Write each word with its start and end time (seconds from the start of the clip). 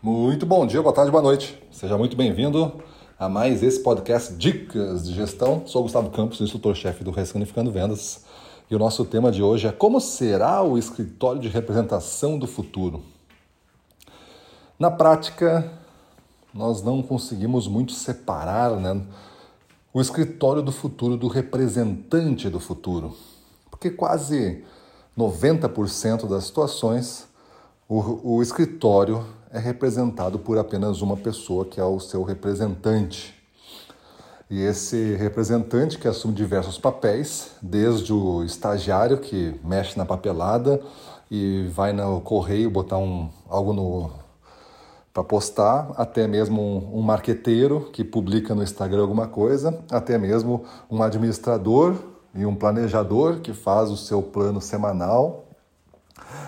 Muito 0.00 0.46
bom 0.46 0.64
dia, 0.64 0.80
boa 0.80 0.94
tarde, 0.94 1.10
boa 1.10 1.20
noite. 1.20 1.60
Seja 1.72 1.98
muito 1.98 2.16
bem-vindo 2.16 2.72
a 3.18 3.28
mais 3.28 3.64
esse 3.64 3.82
podcast 3.82 4.32
Dicas 4.34 5.08
de 5.08 5.12
Gestão. 5.12 5.64
Sou 5.66 5.82
Gustavo 5.82 6.08
Campos, 6.10 6.40
instrutor-chefe 6.40 7.02
do 7.02 7.10
Ressignificando 7.10 7.72
Vendas. 7.72 8.24
E 8.70 8.76
o 8.76 8.78
nosso 8.78 9.04
tema 9.04 9.32
de 9.32 9.42
hoje 9.42 9.66
é 9.66 9.72
como 9.72 10.00
será 10.00 10.62
o 10.62 10.78
escritório 10.78 11.40
de 11.40 11.48
representação 11.48 12.38
do 12.38 12.46
futuro. 12.46 13.02
Na 14.78 14.88
prática, 14.88 15.68
nós 16.54 16.80
não 16.80 17.02
conseguimos 17.02 17.66
muito 17.66 17.90
separar 17.92 18.76
né, 18.76 19.02
o 19.92 20.00
escritório 20.00 20.62
do 20.62 20.70
futuro 20.70 21.16
do 21.16 21.26
representante 21.26 22.48
do 22.48 22.60
futuro, 22.60 23.16
porque 23.68 23.90
quase 23.90 24.62
90% 25.18 26.28
das 26.28 26.44
situações 26.44 27.26
o, 27.88 28.36
o 28.36 28.42
escritório 28.42 29.26
é 29.50 29.58
representado 29.58 30.38
por 30.38 30.58
apenas 30.58 31.00
uma 31.00 31.16
pessoa, 31.16 31.64
que 31.64 31.80
é 31.80 31.84
o 31.84 31.98
seu 31.98 32.22
representante. 32.22 33.34
E 34.50 34.62
esse 34.62 35.14
representante 35.16 35.98
que 35.98 36.08
assume 36.08 36.34
diversos 36.34 36.78
papéis, 36.78 37.50
desde 37.60 38.12
o 38.12 38.42
estagiário 38.44 39.18
que 39.18 39.58
mexe 39.62 39.96
na 39.98 40.06
papelada 40.06 40.80
e 41.30 41.68
vai 41.74 41.92
no 41.92 42.20
correio 42.20 42.70
botar 42.70 42.98
um, 42.98 43.28
algo 43.48 43.72
no 43.72 44.10
para 45.12 45.24
postar, 45.24 45.90
até 45.96 46.28
mesmo 46.28 46.62
um, 46.62 46.98
um 46.98 47.02
marqueteiro 47.02 47.90
que 47.92 48.04
publica 48.04 48.54
no 48.54 48.62
Instagram 48.62 49.00
alguma 49.00 49.26
coisa, 49.26 49.76
até 49.90 50.16
mesmo 50.16 50.64
um 50.88 51.02
administrador 51.02 51.96
e 52.34 52.46
um 52.46 52.54
planejador 52.54 53.40
que 53.40 53.52
faz 53.52 53.90
o 53.90 53.96
seu 53.96 54.22
plano 54.22 54.60
semanal 54.60 55.47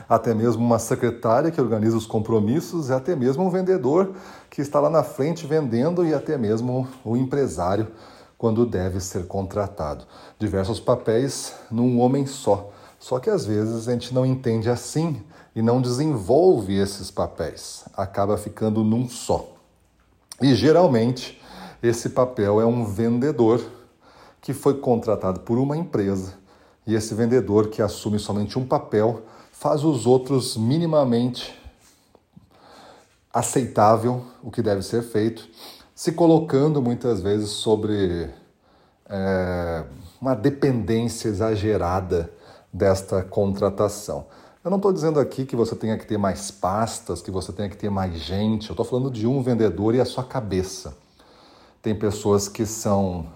até 0.08 0.34
mesmo 0.34 0.64
uma 0.64 0.78
secretária 0.78 1.50
que 1.50 1.60
organiza 1.60 1.96
os 1.96 2.06
compromissos, 2.06 2.88
e 2.88 2.92
até 2.92 3.14
mesmo 3.14 3.44
um 3.44 3.50
vendedor 3.50 4.12
que 4.48 4.60
está 4.60 4.80
lá 4.80 4.90
na 4.90 5.02
frente 5.02 5.46
vendendo, 5.46 6.04
e 6.04 6.12
até 6.12 6.36
mesmo 6.36 6.88
o 7.04 7.16
empresário 7.16 7.88
quando 8.36 8.64
deve 8.64 9.00
ser 9.00 9.26
contratado. 9.26 10.04
Diversos 10.38 10.80
papéis 10.80 11.54
num 11.70 12.00
homem 12.00 12.26
só. 12.26 12.70
Só 12.98 13.18
que 13.18 13.30
às 13.30 13.46
vezes 13.46 13.86
a 13.86 13.92
gente 13.92 14.14
não 14.14 14.24
entende 14.24 14.70
assim 14.70 15.22
e 15.54 15.62
não 15.62 15.80
desenvolve 15.80 16.78
esses 16.78 17.10
papéis, 17.10 17.84
acaba 17.94 18.36
ficando 18.36 18.84
num 18.84 19.08
só. 19.08 19.48
E 20.40 20.54
geralmente 20.54 21.40
esse 21.82 22.10
papel 22.10 22.60
é 22.60 22.64
um 22.64 22.84
vendedor 22.84 23.60
que 24.40 24.52
foi 24.52 24.74
contratado 24.74 25.40
por 25.40 25.58
uma 25.58 25.76
empresa 25.76 26.34
e 26.86 26.94
esse 26.94 27.14
vendedor 27.14 27.68
que 27.68 27.82
assume 27.82 28.18
somente 28.18 28.58
um 28.58 28.66
papel 28.66 29.22
faz 29.60 29.84
os 29.84 30.06
outros 30.06 30.56
minimamente 30.56 31.54
aceitável 33.30 34.24
o 34.42 34.50
que 34.50 34.62
deve 34.62 34.80
ser 34.80 35.02
feito, 35.02 35.46
se 35.94 36.12
colocando 36.12 36.80
muitas 36.80 37.20
vezes 37.20 37.50
sobre 37.50 38.30
é, 39.06 39.84
uma 40.18 40.34
dependência 40.34 41.28
exagerada 41.28 42.32
desta 42.72 43.22
contratação. 43.22 44.24
Eu 44.64 44.70
não 44.70 44.78
estou 44.78 44.94
dizendo 44.94 45.20
aqui 45.20 45.44
que 45.44 45.54
você 45.54 45.76
tenha 45.76 45.98
que 45.98 46.06
ter 46.06 46.16
mais 46.16 46.50
pastas, 46.50 47.20
que 47.20 47.30
você 47.30 47.52
tenha 47.52 47.68
que 47.68 47.76
ter 47.76 47.90
mais 47.90 48.18
gente. 48.18 48.70
Eu 48.70 48.72
estou 48.72 48.86
falando 48.86 49.10
de 49.10 49.26
um 49.26 49.42
vendedor 49.42 49.94
e 49.94 50.00
a 50.00 50.06
sua 50.06 50.24
cabeça. 50.24 50.96
Tem 51.82 51.94
pessoas 51.94 52.48
que 52.48 52.64
são 52.64 53.26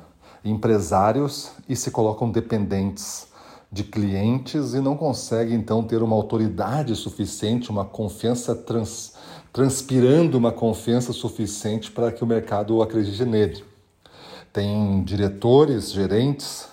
empresários 0.43 1.51
e 1.69 1.77
se 1.77 1.91
colocam 1.91 2.31
dependentes 2.31 3.34
de 3.75 3.83
clientes 3.83 4.73
e 4.73 4.81
não 4.81 4.97
consegue 4.97 5.53
então 5.53 5.83
ter 5.83 6.01
uma 6.01 6.15
autoridade 6.15 6.95
suficiente, 6.95 7.71
uma 7.71 7.85
confiança 7.85 8.55
trans, 8.55 9.15
transpirando 9.53 10.39
uma 10.39 10.53
confiança 10.53 11.13
suficiente 11.13 11.91
para 11.91 12.13
que 12.13 12.23
o 12.23 12.27
mercado 12.27 12.81
acredite 12.81 13.25
nele. 13.25 13.65
Tem 14.53 15.03
diretores, 15.03 15.91
gerentes 15.91 16.69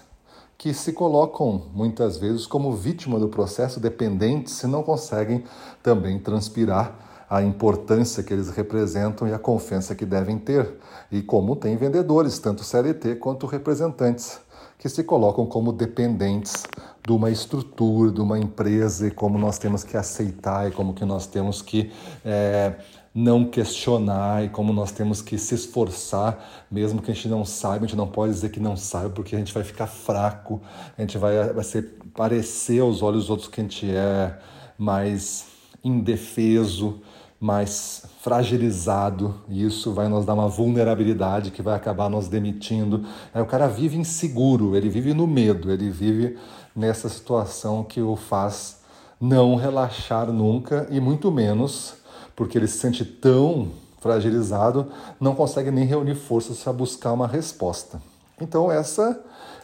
que 0.59 0.76
se 0.76 0.93
colocam 0.93 1.64
muitas 1.73 2.17
vezes 2.17 2.45
como 2.45 2.71
vítima 2.71 3.20
do 3.20 3.30
processo, 3.30 3.80
dependentes 3.80 4.61
e 4.61 4.67
não 4.67 4.83
conseguem 4.83 5.43
também 5.81 6.20
transpirar 6.20 7.26
a 7.27 7.42
importância 7.42 8.21
que 8.21 8.31
eles 8.31 8.52
representam 8.52 9.27
e 9.27 9.33
a 9.33 9.39
confiança 9.39 9.95
que 9.95 10.05
devem 10.05 10.37
ter. 10.37 10.76
E 11.11 11.23
como 11.23 11.55
tem 11.55 11.76
vendedores, 11.77 12.37
tanto 12.37 12.64
CLT 12.64 13.15
quanto 13.15 13.47
representantes 13.47 14.39
que 14.81 14.89
se 14.89 15.03
colocam 15.03 15.45
como 15.45 15.71
dependentes 15.71 16.64
de 17.05 17.14
uma 17.14 17.30
estrutura, 17.30 18.11
de 18.11 18.19
uma 18.19 18.39
empresa, 18.39 19.08
e 19.08 19.11
como 19.11 19.37
nós 19.37 19.59
temos 19.59 19.83
que 19.83 19.95
aceitar, 19.95 20.67
e 20.67 20.71
como 20.71 20.92
que 20.92 21.05
nós 21.05 21.27
temos 21.27 21.61
que 21.61 21.92
é, 22.25 22.73
não 23.14 23.45
questionar, 23.45 24.43
e 24.43 24.49
como 24.49 24.73
nós 24.73 24.91
temos 24.91 25.21
que 25.21 25.37
se 25.37 25.53
esforçar, 25.53 26.65
mesmo 26.70 26.99
que 26.99 27.11
a 27.11 27.14
gente 27.14 27.27
não 27.27 27.45
saiba, 27.45 27.86
a 27.86 27.87
gente 27.87 27.95
não 27.95 28.08
pode 28.08 28.33
dizer 28.33 28.49
que 28.49 28.59
não 28.59 28.75
sabe, 28.75 29.14
porque 29.14 29.36
a 29.36 29.39
gente 29.39 29.53
vai 29.53 29.64
ficar 29.64 29.86
fraco, 29.86 30.59
a 30.97 31.02
gente 31.02 31.15
vai, 31.15 31.53
vai 31.53 31.64
ser, 31.64 31.99
parecer 32.15 32.81
aos 32.81 33.03
olhos 33.03 33.21
dos 33.21 33.30
outros 33.30 33.47
que 33.49 33.61
a 33.61 33.64
gente 33.64 33.87
é 33.87 34.36
mais 34.80 35.45
indefeso, 35.83 37.02
mais 37.41 38.05
fragilizado, 38.21 39.33
e 39.49 39.65
isso 39.65 39.91
vai 39.93 40.07
nos 40.07 40.23
dar 40.25 40.35
uma 40.35 40.47
vulnerabilidade 40.47 41.49
que 41.49 41.63
vai 41.63 41.75
acabar 41.75 42.07
nos 42.07 42.27
demitindo. 42.27 43.03
Aí 43.33 43.41
o 43.41 43.47
cara 43.47 43.67
vive 43.67 43.97
inseguro, 43.97 44.75
ele 44.75 44.89
vive 44.89 45.11
no 45.11 45.25
medo, 45.25 45.71
ele 45.71 45.89
vive 45.89 46.37
nessa 46.75 47.09
situação 47.09 47.83
que 47.83 47.99
o 47.99 48.15
faz 48.15 48.81
não 49.19 49.55
relaxar 49.55 50.31
nunca 50.31 50.87
e 50.91 50.99
muito 50.99 51.31
menos 51.31 51.95
porque 52.35 52.59
ele 52.59 52.67
se 52.67 52.77
sente 52.77 53.03
tão 53.03 53.69
fragilizado, 53.99 54.91
não 55.19 55.33
consegue 55.33 55.71
nem 55.71 55.85
reunir 55.85 56.15
forças 56.15 56.59
para 56.59 56.73
buscar 56.73 57.11
uma 57.11 57.27
resposta. 57.27 57.99
Então 58.39 58.71
essa 58.71 59.19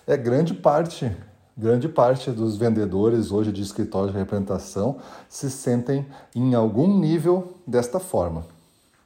é 0.08 0.18
grande 0.18 0.56
parte 0.56 1.12
Grande 1.60 1.90
parte 1.90 2.30
dos 2.30 2.56
vendedores 2.56 3.32
hoje 3.32 3.52
de 3.52 3.64
escritório 3.64 4.12
de 4.12 4.18
representação 4.20 4.98
se 5.28 5.50
sentem 5.50 6.06
em 6.36 6.54
algum 6.54 7.00
nível 7.00 7.56
desta 7.66 8.00
forma. 8.00 8.46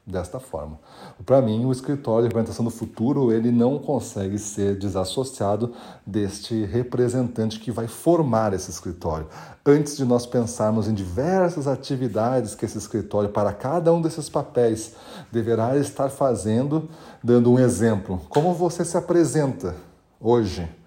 Desta 0.06 0.38
forma. 0.38 0.78
Para 1.26 1.42
mim, 1.42 1.64
o 1.64 1.72
escritório 1.72 2.24
de 2.24 2.28
representação 2.28 2.66
do 2.66 2.72
futuro 2.72 3.32
ele 3.32 3.52
não 3.52 3.80
consegue 3.80 4.38
ser 4.38 4.78
desassociado 4.78 5.74
deste 6.06 6.66
representante 6.66 7.58
que 7.58 7.72
vai 7.72 7.88
formar 7.88 8.52
esse 8.52 8.70
escritório. 8.70 9.28
Antes 9.66 9.96
de 9.96 10.04
nós 10.04 10.26
pensarmos 10.26 10.90
em 10.90 10.94
diversas 10.94 11.68
atividades 11.70 12.54
que 12.54 12.66
esse 12.66 12.78
escritório, 12.78 13.30
para 13.30 13.54
cada 13.54 13.94
um 13.94 14.02
desses 14.02 14.28
papéis, 14.28 14.94
deverá 15.32 15.78
estar 15.78 16.10
fazendo, 16.10 16.90
dando 17.24 17.50
um 17.50 17.60
exemplo. 17.60 18.20
Como 18.28 18.54
você 18.54 18.84
se 18.84 18.98
apresenta 18.98 19.74
hoje? 20.20 20.81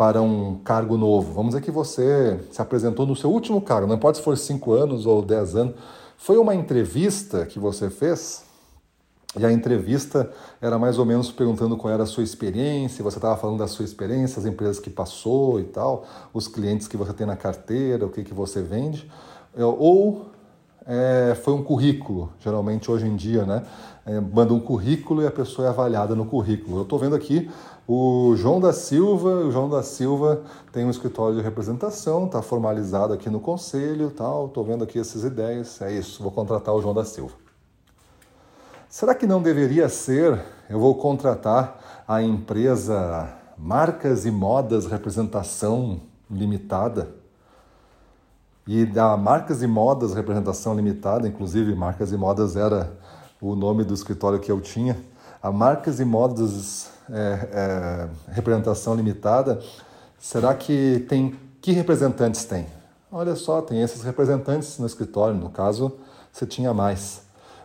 Para 0.00 0.22
um 0.22 0.54
cargo 0.64 0.96
novo. 0.96 1.34
Vamos 1.34 1.50
dizer 1.50 1.62
que 1.62 1.70
você 1.70 2.40
se 2.50 2.62
apresentou 2.62 3.04
no 3.04 3.14
seu 3.14 3.30
último 3.30 3.60
cargo, 3.60 3.86
não 3.86 3.96
importa 3.96 4.16
se 4.16 4.24
for 4.24 4.34
cinco 4.38 4.72
anos 4.72 5.04
ou 5.04 5.20
dez 5.20 5.54
anos. 5.54 5.74
Foi 6.16 6.38
uma 6.38 6.54
entrevista 6.54 7.44
que 7.44 7.58
você 7.58 7.90
fez? 7.90 8.42
E 9.38 9.44
a 9.44 9.52
entrevista 9.52 10.32
era 10.58 10.78
mais 10.78 10.98
ou 10.98 11.04
menos 11.04 11.30
perguntando 11.30 11.76
qual 11.76 11.92
era 11.92 12.04
a 12.04 12.06
sua 12.06 12.24
experiência, 12.24 13.04
você 13.04 13.18
estava 13.18 13.36
falando 13.36 13.58
da 13.58 13.68
sua 13.68 13.84
experiência, 13.84 14.40
as 14.40 14.46
empresas 14.46 14.80
que 14.80 14.88
passou 14.88 15.60
e 15.60 15.64
tal, 15.64 16.06
os 16.32 16.48
clientes 16.48 16.88
que 16.88 16.96
você 16.96 17.12
tem 17.12 17.26
na 17.26 17.36
carteira, 17.36 18.06
o 18.06 18.08
que, 18.08 18.24
que 18.24 18.32
você 18.32 18.62
vende. 18.62 19.06
Ou 19.54 20.30
é, 20.86 21.36
foi 21.42 21.54
um 21.54 21.62
currículo, 21.62 22.32
geralmente 22.40 22.90
hoje 22.90 23.06
em 23.06 23.16
dia, 23.16 23.44
né? 23.44 23.62
É, 24.06 24.18
manda 24.18 24.52
um 24.54 24.60
currículo 24.60 25.22
e 25.22 25.26
a 25.26 25.30
pessoa 25.30 25.68
é 25.68 25.70
avaliada 25.70 26.14
no 26.14 26.24
currículo. 26.24 26.78
Eu 26.78 26.82
estou 26.82 26.98
vendo 26.98 27.14
aqui 27.14 27.50
o 27.86 28.34
João 28.36 28.60
da 28.60 28.72
Silva, 28.72 29.28
o 29.28 29.50
João 29.50 29.68
da 29.68 29.82
Silva 29.82 30.42
tem 30.72 30.84
um 30.84 30.90
escritório 30.90 31.36
de 31.36 31.42
representação, 31.42 32.26
está 32.26 32.40
formalizado 32.40 33.12
aqui 33.12 33.28
no 33.28 33.40
conselho, 33.40 34.10
tal. 34.10 34.46
Estou 34.46 34.64
vendo 34.64 34.84
aqui 34.84 34.98
essas 34.98 35.24
ideias. 35.24 35.82
É 35.82 35.92
isso, 35.92 36.22
vou 36.22 36.30
contratar 36.30 36.74
o 36.74 36.80
João 36.80 36.94
da 36.94 37.04
Silva. 37.04 37.34
Será 38.88 39.14
que 39.14 39.26
não 39.26 39.42
deveria 39.42 39.88
ser? 39.88 40.40
Eu 40.68 40.78
vou 40.78 40.94
contratar 40.94 42.04
a 42.06 42.22
empresa 42.22 43.28
Marcas 43.58 44.24
e 44.24 44.30
Modas 44.30 44.86
Representação 44.86 46.00
Limitada. 46.30 47.19
E 48.72 48.86
da 48.86 49.16
Marcas 49.16 49.62
e 49.62 49.66
Modas 49.66 50.14
Representação 50.14 50.76
Limitada, 50.76 51.26
inclusive 51.26 51.74
Marcas 51.74 52.12
e 52.12 52.16
Modas 52.16 52.54
era 52.54 52.92
o 53.40 53.56
nome 53.56 53.82
do 53.82 53.92
escritório 53.92 54.38
que 54.38 54.48
eu 54.48 54.60
tinha. 54.60 54.96
A 55.42 55.50
Marcas 55.50 55.98
e 55.98 56.04
Modas 56.04 56.88
é, 57.10 57.48
é, 57.52 58.08
representação 58.28 58.94
limitada, 58.94 59.60
será 60.20 60.54
que 60.54 61.04
tem 61.08 61.34
que 61.60 61.72
representantes 61.72 62.44
tem? 62.44 62.64
Olha 63.10 63.34
só, 63.34 63.60
tem 63.60 63.82
esses 63.82 64.04
representantes 64.04 64.78
no 64.78 64.86
escritório, 64.86 65.34
no 65.34 65.50
caso 65.50 65.98
você 66.32 66.46
tinha 66.46 66.72
mais. 66.72 67.22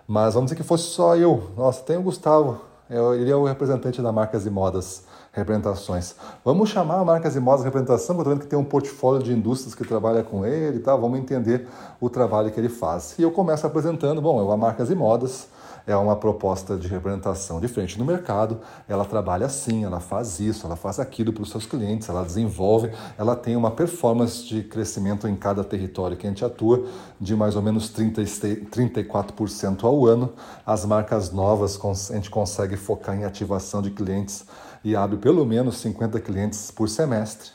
Mas 0.08 0.34
vamos 0.34 0.50
dizer 0.50 0.60
que 0.60 0.68
fosse 0.68 0.86
só 0.86 1.16
eu. 1.16 1.52
Nossa, 1.56 1.84
tem 1.84 1.98
o 1.98 2.02
Gustavo, 2.02 2.62
ele 2.90 3.32
é 3.32 3.36
o 3.36 3.44
representante 3.44 4.02
da 4.02 4.12
Marcas 4.12 4.46
e 4.46 4.50
Modas 4.50 5.04
Representações. 5.32 6.16
Vamos 6.44 6.70
chamar 6.70 7.00
a 7.00 7.06
Marcas 7.06 7.36
e 7.36 7.40
Modas 7.40 7.66
Representação, 7.66 8.16
porque 8.16 8.30
eu 8.30 8.34
estou 8.34 8.34
vendo 8.34 8.44
que 8.44 8.48
tem 8.48 8.60
um 8.60 8.64
portfólio 8.64 9.24
de 9.24 9.34
indústrias 9.34 9.74
que 9.74 9.84
trabalha 9.84 10.24
com 10.24 10.46
ele 10.46 10.78
e 10.78 10.80
tal, 10.82 11.02
vamos 11.02 11.20
entender 11.20 11.68
o 12.00 12.10
trabalho 12.10 12.52
que 12.52 12.60
ele 12.60 12.70
faz. 12.70 13.18
E 13.18 13.24
eu 13.24 13.32
começo 13.32 13.66
apresentando, 13.66 14.22
bom, 14.22 14.40
eu 14.40 14.52
a 14.52 14.58
Marcas 14.58 14.90
e 14.92 14.96
Modas, 14.96 15.48
é 15.88 15.96
uma 15.96 16.16
proposta 16.16 16.78
de 16.78 16.88
representação 16.88 17.60
diferente 17.60 17.98
no 18.00 18.06
mercado. 18.06 18.60
Ela 18.88 19.06
trabalha 19.06 19.46
assim, 19.46 19.84
ela 19.84 20.00
faz 20.00 20.40
isso, 20.40 20.66
ela 20.66 20.76
faz 20.76 21.00
aquilo 21.00 21.32
para 21.32 21.44
os 21.44 21.50
seus 21.50 21.66
clientes, 21.66 22.10
ela 22.10 22.24
desenvolve, 22.24 22.92
ela 23.18 23.36
tem 23.36 23.56
uma 23.56 23.72
performance 23.72 24.46
de 24.46 24.64
crescimento 24.64 25.28
em 25.28 25.36
cada 25.36 25.64
território 25.64 26.18
que 26.18 26.26
a 26.26 26.30
gente 26.30 26.44
atua 26.44 26.86
de 27.20 27.36
mais 27.36 27.56
ou 27.56 27.62
menos 27.62 27.90
30, 27.90 28.22
34% 28.24 29.84
ao 29.84 30.06
ano. 30.06 30.34
As 30.66 30.86
marcas 30.86 31.32
novas 31.32 31.80
a 32.12 32.16
gente 32.16 32.30
consegue 32.30 32.76
focar 32.76 33.16
em 33.16 33.24
ativação 33.24 33.82
de 33.82 33.92
clientes 33.92 34.46
e 34.84 34.96
abre 34.96 35.18
pelo 35.18 35.46
menos 35.46 35.78
50 35.78 36.20
clientes 36.20 36.72
por 36.72 36.90
semestre. 36.90 37.50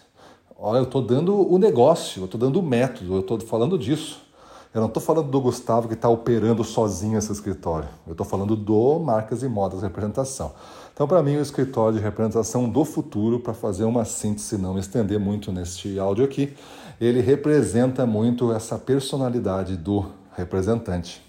Olha, 0.58 0.78
eu 0.78 0.84
estou 0.84 1.00
dando 1.00 1.34
o 1.50 1.58
negócio, 1.58 2.20
eu 2.20 2.24
estou 2.26 2.38
dando 2.38 2.60
o 2.60 2.62
método, 2.62 3.14
eu 3.14 3.20
estou 3.20 3.40
falando 3.40 3.78
disso. 3.78 4.29
Eu 4.72 4.80
não 4.80 4.86
estou 4.86 5.02
falando 5.02 5.28
do 5.28 5.40
Gustavo 5.40 5.88
que 5.88 5.94
está 5.94 6.08
operando 6.08 6.62
sozinho 6.62 7.18
esse 7.18 7.32
escritório. 7.32 7.88
Eu 8.06 8.12
estou 8.12 8.24
falando 8.24 8.54
do 8.54 9.00
Marcas 9.00 9.42
e 9.42 9.48
Modas 9.48 9.82
Representação. 9.82 10.52
Então, 10.94 11.08
para 11.08 11.20
mim, 11.24 11.36
o 11.36 11.40
escritório 11.40 11.98
de 11.98 12.04
representação 12.04 12.68
do 12.68 12.84
futuro, 12.84 13.40
para 13.40 13.52
fazer 13.52 13.82
uma 13.82 14.04
síntese, 14.04 14.56
não 14.56 14.74
me 14.74 14.80
estender 14.80 15.18
muito 15.18 15.50
neste 15.50 15.98
áudio 15.98 16.24
aqui, 16.24 16.54
ele 17.00 17.20
representa 17.20 18.06
muito 18.06 18.52
essa 18.52 18.78
personalidade 18.78 19.76
do 19.76 20.06
representante. 20.36 21.20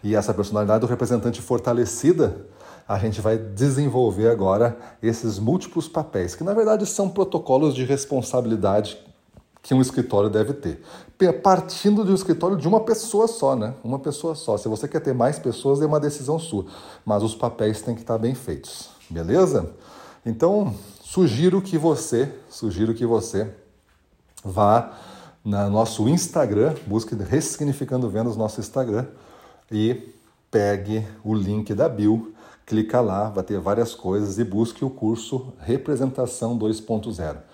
E 0.00 0.14
essa 0.14 0.32
personalidade 0.32 0.82
do 0.82 0.86
representante 0.86 1.42
fortalecida, 1.42 2.46
a 2.86 2.96
gente 2.96 3.20
vai 3.20 3.36
desenvolver 3.36 4.28
agora 4.28 4.78
esses 5.02 5.40
múltiplos 5.40 5.88
papéis, 5.88 6.36
que 6.36 6.44
na 6.44 6.54
verdade 6.54 6.86
são 6.86 7.08
protocolos 7.08 7.74
de 7.74 7.84
responsabilidade 7.84 8.98
que 9.64 9.72
um 9.72 9.80
escritório 9.80 10.28
deve 10.28 10.52
ter. 10.52 10.82
Partindo 11.42 12.04
de 12.04 12.10
um 12.10 12.14
escritório 12.14 12.54
de 12.54 12.68
uma 12.68 12.80
pessoa 12.80 13.26
só, 13.26 13.56
né? 13.56 13.74
Uma 13.82 13.98
pessoa 13.98 14.34
só. 14.34 14.58
Se 14.58 14.68
você 14.68 14.86
quer 14.86 15.00
ter 15.00 15.14
mais 15.14 15.38
pessoas, 15.38 15.80
é 15.80 15.86
uma 15.86 15.98
decisão 15.98 16.38
sua. 16.38 16.66
Mas 17.02 17.22
os 17.22 17.34
papéis 17.34 17.80
têm 17.80 17.94
que 17.94 18.02
estar 18.02 18.18
bem 18.18 18.34
feitos. 18.34 18.90
Beleza? 19.08 19.70
Então, 20.24 20.74
sugiro 21.02 21.62
que 21.62 21.78
você, 21.78 22.30
sugiro 22.50 22.92
que 22.92 23.06
você 23.06 23.50
vá 24.44 24.98
no 25.42 25.70
nosso 25.70 26.10
Instagram, 26.10 26.74
busque 26.86 27.14
Ressignificando 27.14 28.10
Vendas 28.10 28.36
nosso 28.36 28.60
Instagram 28.60 29.06
e 29.72 30.12
pegue 30.50 31.06
o 31.24 31.34
link 31.34 31.72
da 31.72 31.88
bio, 31.88 32.34
clica 32.66 33.00
lá, 33.00 33.30
vai 33.30 33.42
ter 33.42 33.58
várias 33.58 33.94
coisas 33.94 34.38
e 34.38 34.44
busque 34.44 34.84
o 34.84 34.90
curso 34.90 35.54
Representação 35.60 36.58
2.0. 36.58 37.53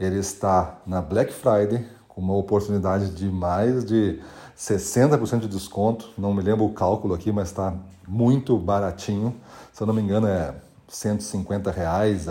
Ele 0.00 0.18
está 0.18 0.78
na 0.86 1.02
Black 1.02 1.30
Friday 1.30 1.86
com 2.08 2.22
uma 2.22 2.34
oportunidade 2.34 3.10
de 3.10 3.28
mais 3.28 3.84
de 3.84 4.18
60% 4.58 5.40
de 5.40 5.48
desconto. 5.48 6.08
Não 6.16 6.32
me 6.32 6.40
lembro 6.40 6.64
o 6.64 6.72
cálculo 6.72 7.12
aqui, 7.12 7.30
mas 7.30 7.48
está 7.48 7.74
muito 8.08 8.56
baratinho. 8.56 9.36
Se 9.70 9.82
eu 9.82 9.86
não 9.86 9.92
me 9.92 10.00
engano, 10.00 10.26
é 10.26 10.54
150 10.88 11.70
reais 11.70 12.24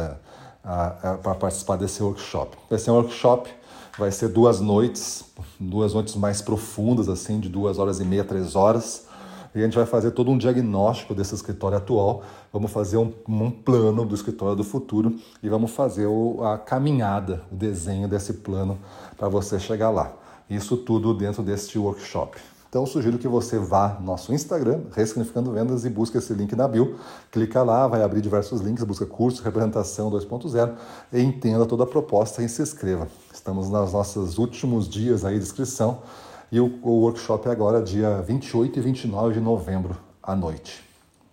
para 0.64 1.36
participar 1.36 1.76
desse 1.76 2.02
workshop. 2.02 2.58
Um 2.72 2.92
workshop, 2.92 3.52
vai 4.00 4.12
ser 4.12 4.30
duas 4.30 4.60
noites, 4.60 5.26
duas 5.60 5.94
noites 5.94 6.16
mais 6.16 6.42
profundas, 6.42 7.08
assim, 7.08 7.40
de 7.40 7.50
duas 7.50 7.78
horas 7.78 8.00
e 8.00 8.04
meia, 8.04 8.24
três 8.24 8.56
horas 8.56 9.09
e 9.54 9.60
a 9.60 9.64
gente 9.64 9.76
vai 9.76 9.86
fazer 9.86 10.12
todo 10.12 10.32
um 10.32 10.38
diagnóstico 10.38 11.14
desse 11.16 11.34
escritório 11.34 11.78
atual, 11.78 12.24
vamos 12.52 12.72
fazer 12.72 12.98
um, 12.98 13.14
um 13.28 13.50
plano 13.50 14.06
do 14.06 14.14
escritório 14.16 14.56
do 14.56 14.64
futuro 14.64 15.16
e 15.42 15.50
vamos 15.50 15.72
fazer 15.72 16.06
o, 16.06 16.44
a 16.44 16.58
caminhada, 16.58 17.44
o 17.52 17.56
desenho 17.56 18.08
desse 18.08 18.34
plano 18.34 18.78
para 19.18 19.28
você 19.28 19.60
chegar 19.60 19.90
lá. 19.90 20.14
Isso 20.50 20.78
tudo 20.78 21.14
dentro 21.14 21.44
deste 21.44 21.78
workshop. 21.78 22.38
Então, 22.70 22.86
sugiro 22.86 23.18
que 23.18 23.28
você 23.28 23.58
vá 23.58 23.98
no 24.00 24.06
nosso 24.06 24.32
Instagram, 24.32 24.82
Ressignificando 24.96 25.52
Vendas, 25.52 25.86
e 25.86 25.90
busque 25.90 26.20
esse 26.20 26.32
link 26.34 26.56
na 26.56 26.68
bio. 26.68 27.00
Clica 27.32 27.64
lá, 27.64 27.88
vai 27.88 28.04
abrir 28.04 28.22
diversos 28.22 28.62
links, 28.62 28.84
busca 28.84 29.08
curso, 29.08 29.42
representação 29.42 30.12
2.0 30.12 30.76
e 31.12 31.20
entenda 31.20 31.66
toda 31.66 31.84
a 31.84 31.88
proposta 31.88 32.44
e 32.44 32.50
se 32.50 32.62
inscreva. 32.62 33.08
Estamos 33.34 33.70
nos 33.70 33.92
nossos 33.92 34.38
últimos 34.38 34.88
dias 34.88 35.26
aí 35.26 35.40
de 35.40 35.44
inscrição 35.44 36.04
e 36.52 36.60
o, 36.60 36.80
o 36.82 37.02
workshop 37.02 37.48
é 37.48 37.52
agora 37.52 37.82
dia 37.82 38.22
28 38.22 38.80
e 38.80 38.82
29 38.82 39.34
de 39.34 39.40
novembro 39.40 39.98
à 40.22 40.36
noite. 40.36 40.84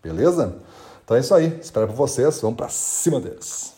Beleza? 0.03 0.57
Então 1.05 1.17
é 1.17 1.21
isso 1.21 1.35
aí. 1.35 1.59
Espero 1.61 1.87
por 1.87 1.97
vocês. 1.97 2.41
Vamos 2.41 2.57
para 2.57 2.69
cima 2.69 3.21
deles. 3.21 3.76